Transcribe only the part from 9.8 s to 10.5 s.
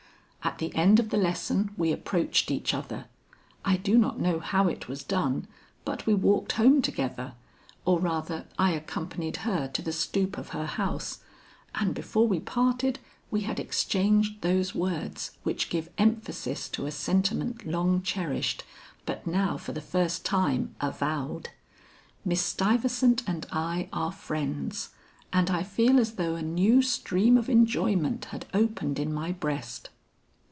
the stoop of